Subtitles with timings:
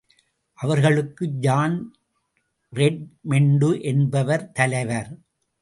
[0.59, 1.75] அவர்களுக்கு John
[2.73, 5.11] Redmond என்பவர் தலைவர்.